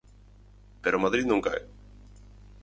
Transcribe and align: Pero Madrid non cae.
Pero 0.83 1.03
Madrid 1.03 1.25
non 1.27 1.43
cae. 1.45 1.61